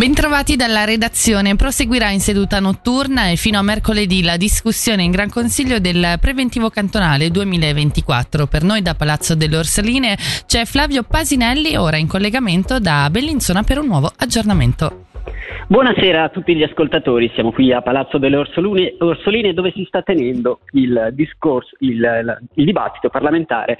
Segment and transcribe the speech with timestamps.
[0.00, 1.56] Bentrovati dalla redazione.
[1.56, 6.70] Proseguirà in seduta notturna e fino a mercoledì la discussione in Gran Consiglio del preventivo
[6.70, 8.46] cantonale 2024.
[8.46, 10.16] Per noi da Palazzo delle Orsoline
[10.46, 15.04] c'è Flavio Pasinelli, ora in collegamento da Bellinzona per un nuovo aggiornamento.
[15.66, 20.00] Buonasera a tutti gli ascoltatori, siamo qui a Palazzo delle Orsoline, Orsoline dove si sta
[20.00, 23.76] tenendo il discorso, il, il dibattito parlamentare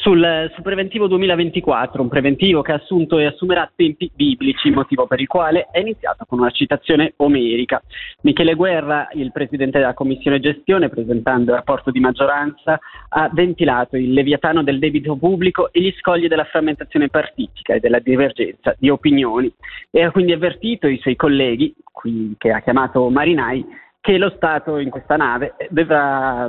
[0.00, 5.20] sul, sul, preventivo 2024, un preventivo che ha assunto e assumerà tempi biblici, motivo per
[5.20, 7.82] il quale è iniziato con una citazione omerica.
[8.22, 14.12] Michele Guerra, il presidente della commissione gestione, presentando il rapporto di maggioranza, ha ventilato il
[14.12, 19.52] leviatano del debito pubblico e gli scogli della frammentazione partitica e della divergenza di opinioni
[19.90, 23.66] e ha quindi avvertito i suoi colleghi, qui, che ha chiamato marinai,
[24.00, 26.48] che lo Stato in questa nave dovrà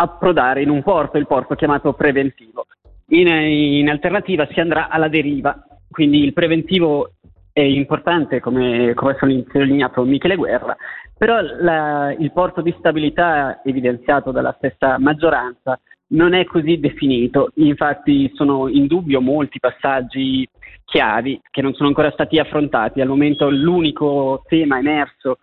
[0.00, 2.66] approdare in un porto, il porto chiamato preventivo.
[3.08, 7.12] In, in alternativa si andrà alla deriva, quindi il preventivo
[7.52, 10.76] è importante, come, ha sottolineato Michele Guerra,
[11.16, 18.30] però la, il porto di stabilità evidenziato dalla stessa maggioranza non è così definito, infatti
[18.34, 20.48] sono in dubbio molti passaggi
[20.84, 23.00] chiavi che non sono ancora stati affrontati.
[23.00, 25.38] Al momento l'unico tema emerso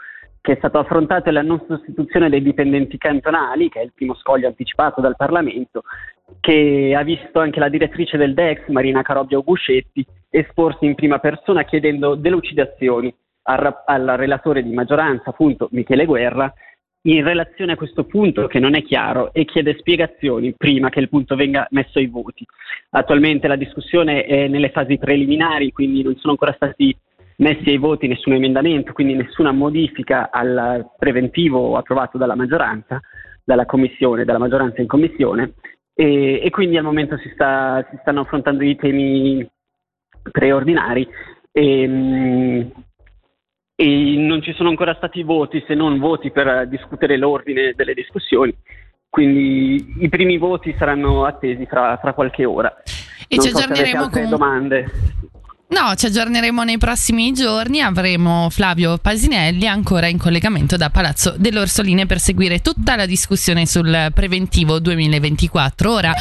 [0.45, 4.13] che è stato affrontato è la non sostituzione dei dipendenti cantonali, che è il primo
[4.13, 5.81] scoglio anticipato dal Parlamento,
[6.39, 11.63] che ha visto anche la direttrice del DEX, Marina Carobbio Guscetti, esporsi in prima persona
[11.63, 13.11] chiedendo delucidazioni
[13.47, 16.53] al, al relatore di maggioranza, appunto Michele Guerra,
[17.07, 21.09] in relazione a questo punto che non è chiaro e chiede spiegazioni prima che il
[21.09, 22.45] punto venga messo ai voti.
[22.91, 26.95] Attualmente la discussione è nelle fasi preliminari, quindi non sono ancora stati
[27.37, 32.99] messi ai voti nessun emendamento, quindi nessuna modifica al preventivo approvato dalla maggioranza,
[33.43, 35.53] dalla commissione, dalla maggioranza in commissione
[35.93, 39.49] e, e quindi al momento si, sta, si, stanno affrontando i temi
[40.31, 41.07] preordinari
[41.51, 42.71] e,
[43.75, 48.53] e non ci sono ancora stati voti se non voti per discutere l'ordine delle discussioni.
[49.09, 52.75] Quindi i primi voti saranno attesi fra, fra qualche ora.
[53.29, 54.27] E non ci so aggiorneremo con...
[55.67, 57.81] No, ci aggiorneremo nei prossimi giorni.
[57.81, 64.11] Avremo Flavio Pasinelli ancora in collegamento da Palazzo dell'Orsoline per seguire tutta la discussione sul
[64.13, 65.91] preventivo 2024.
[65.91, 66.13] Ora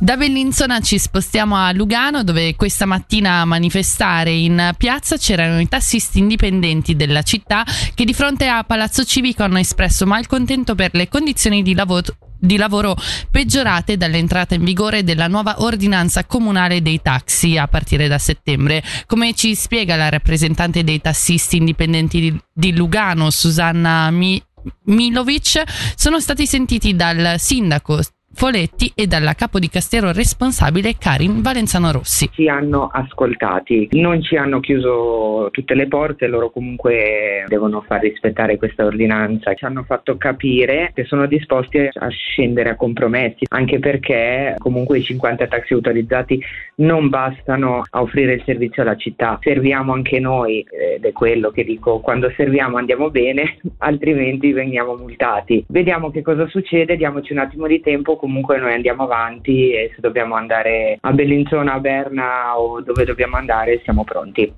[0.00, 5.68] da Bellinzona ci spostiamo a Lugano dove questa mattina a manifestare in piazza c'erano i
[5.68, 7.64] tassisti indipendenti della città
[7.94, 12.56] che di fronte a Palazzo Civico hanno espresso malcontento per le condizioni di lavoro di
[12.56, 12.96] lavoro
[13.30, 18.82] peggiorate dall'entrata in vigore della nuova ordinanza comunale dei taxi a partire da settembre.
[19.06, 24.42] Come ci spiega la rappresentante dei tassisti indipendenti di, Lugano, Susanna Mi-
[24.84, 25.62] Milovic,
[25.94, 28.00] sono stati sentiti dal sindaco
[28.38, 32.30] Foletti e dalla capo di Castero responsabile Karin Valenzano Rossi.
[32.32, 38.56] Ci hanno ascoltati, non ci hanno chiuso tutte le porte, loro comunque devono far rispettare
[38.56, 39.54] questa ordinanza.
[39.54, 45.02] Ci hanno fatto capire che sono disposti a scendere a compromessi, anche perché comunque i
[45.02, 46.40] 50 taxi autorizzati
[46.78, 51.64] non bastano a offrire il servizio alla città, serviamo anche noi ed è quello che
[51.64, 55.64] dico, quando serviamo andiamo bene, altrimenti veniamo multati.
[55.68, 60.00] Vediamo che cosa succede, diamoci un attimo di tempo comunque noi andiamo avanti e se
[60.00, 64.52] dobbiamo andare a Bellinzona, a Berna o dove dobbiamo andare siamo pronti.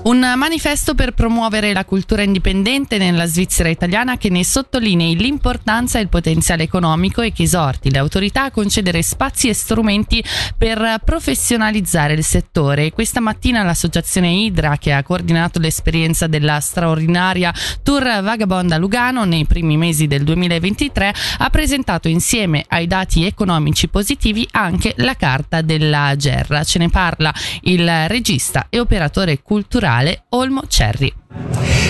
[0.00, 6.02] Un manifesto per promuovere la cultura indipendente nella Svizzera italiana che ne sottolinei l'importanza e
[6.02, 10.24] il potenziale economico e che esorti le autorità a concedere spazi e strumenti
[10.56, 12.92] per professionalizzare il settore.
[12.92, 19.46] Questa mattina l'associazione Idra, che ha coordinato l'esperienza della straordinaria Tour Vagabond a Lugano nei
[19.46, 26.14] primi mesi del 2023, ha presentato insieme ai dati economici positivi anche la carta della
[26.16, 26.62] Gerra.
[26.62, 31.17] Ce ne parla il regista e operatore culturale culturale Olmo Cerri.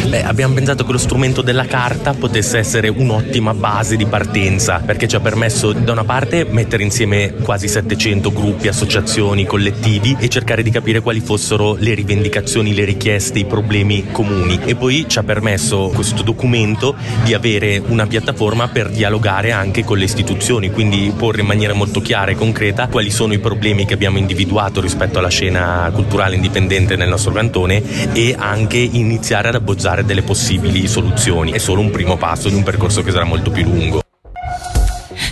[0.09, 5.07] Beh, abbiamo pensato che lo strumento della carta potesse essere un'ottima base di partenza perché
[5.07, 10.63] ci ha permesso da una parte mettere insieme quasi 700 gruppi, associazioni, collettivi e cercare
[10.63, 14.59] di capire quali fossero le rivendicazioni, le richieste, i problemi comuni.
[14.65, 19.99] E poi ci ha permesso questo documento di avere una piattaforma per dialogare anche con
[19.99, 23.93] le istituzioni, quindi porre in maniera molto chiara e concreta quali sono i problemi che
[23.93, 27.83] abbiamo individuato rispetto alla scena culturale indipendente nel nostro cantone
[28.15, 31.53] e anche iniziare ad abbozzare delle possibili soluzioni.
[31.53, 34.03] È solo un primo passo di un percorso che sarà molto più lungo.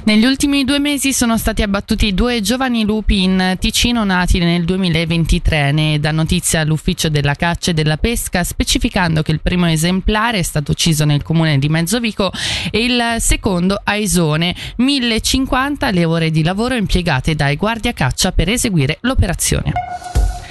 [0.06, 5.72] Negli ultimi due mesi sono stati abbattuti due giovani lupi in Ticino nati nel 2023.
[5.72, 10.42] Ne dà notizia l'ufficio della caccia e della pesca specificando che il primo esemplare è
[10.42, 12.30] stato ucciso nel comune di Mezzovico
[12.70, 14.54] e il secondo a Isone.
[14.76, 19.72] 1050 le ore di lavoro impiegate dai guardia caccia per eseguire l'operazione.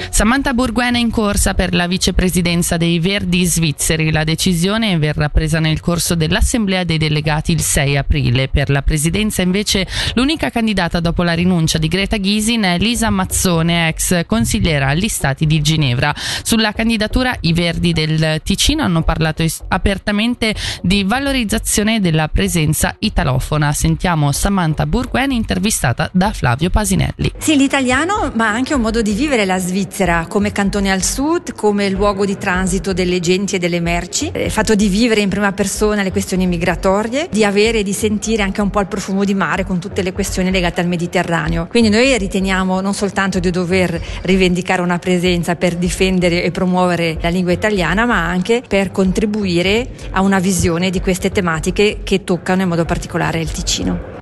[0.10, 4.12] Samantha Burguena in corsa per la vicepresidenza dei Verdi svizzeri.
[4.12, 8.48] La decisione verrà presa nel corso dell'Assemblea dei delegati il 6 aprile.
[8.48, 13.88] Per la presidenza invece l'unica candidata dopo la rinuncia di Greta Ghisin è Lisa Mazzone,
[13.88, 16.14] ex consigliera agli Stati di Ginevra.
[16.44, 23.72] Sulla candidatura i Verdi del Ticino hanno parlato apertamente di valorizzazione della presenza italofona.
[23.72, 27.32] Sentiamo Samantha Burguena intervistata da Flavio Pasinelli.
[27.38, 31.54] Sì, l'italiano, ma anche un modo di vivere la Svizzera Svizzera come cantone al sud,
[31.54, 35.52] come luogo di transito delle genti e delle merci, il fatto di vivere in prima
[35.52, 39.36] persona le questioni migratorie, di avere e di sentire anche un po' il profumo di
[39.36, 41.68] mare con tutte le questioni legate al Mediterraneo.
[41.68, 47.30] Quindi noi riteniamo non soltanto di dover rivendicare una presenza per difendere e promuovere la
[47.30, 52.70] lingua italiana, ma anche per contribuire a una visione di queste tematiche che toccano in
[52.70, 54.14] modo particolare il Ticino.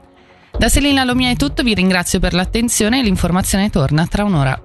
[0.58, 4.62] Da Selina Lomia è tutto, vi ringrazio per l'attenzione e l'informazione torna tra un'ora.